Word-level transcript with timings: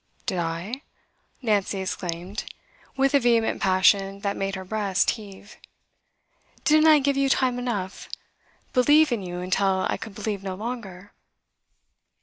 'Did 0.25 0.39
I?' 0.39 0.81
Nancy 1.43 1.79
exclaimed, 1.79 2.45
with 2.97 3.13
a 3.13 3.19
vehement 3.19 3.61
passion 3.61 4.21
that 4.21 4.35
made 4.35 4.55
her 4.55 4.65
breast 4.65 5.11
heave. 5.11 5.57
'Didn't 6.63 6.87
I 6.87 6.97
give 6.97 7.17
you 7.17 7.29
time 7.29 7.59
enough 7.59 8.09
believe 8.73 9.11
in 9.11 9.21
you 9.21 9.41
until 9.41 9.85
I 9.87 9.97
could 9.97 10.15
believe 10.15 10.41
no 10.41 10.55
longer? 10.55 11.13